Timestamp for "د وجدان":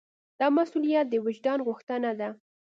1.09-1.59